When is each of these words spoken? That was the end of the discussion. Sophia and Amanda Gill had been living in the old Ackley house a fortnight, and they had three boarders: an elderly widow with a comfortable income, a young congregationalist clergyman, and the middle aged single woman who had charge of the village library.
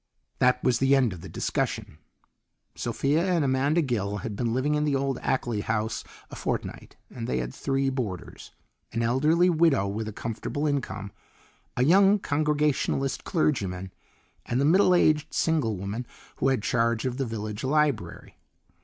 That 0.39 0.63
was 0.63 0.79
the 0.79 0.95
end 0.95 1.13
of 1.13 1.21
the 1.21 1.29
discussion. 1.29 1.99
Sophia 2.73 3.23
and 3.23 3.45
Amanda 3.45 3.83
Gill 3.83 4.17
had 4.25 4.35
been 4.35 4.51
living 4.51 4.73
in 4.73 4.83
the 4.83 4.95
old 4.95 5.19
Ackley 5.19 5.61
house 5.61 6.03
a 6.31 6.35
fortnight, 6.35 6.95
and 7.11 7.27
they 7.27 7.37
had 7.37 7.53
three 7.53 7.91
boarders: 7.91 8.49
an 8.93 9.03
elderly 9.03 9.47
widow 9.47 9.87
with 9.87 10.07
a 10.07 10.11
comfortable 10.11 10.65
income, 10.65 11.11
a 11.77 11.83
young 11.83 12.17
congregationalist 12.17 13.23
clergyman, 13.25 13.93
and 14.47 14.59
the 14.59 14.65
middle 14.65 14.95
aged 14.95 15.35
single 15.35 15.77
woman 15.77 16.07
who 16.37 16.47
had 16.47 16.63
charge 16.63 17.05
of 17.05 17.17
the 17.17 17.25
village 17.27 17.63
library. 17.63 18.39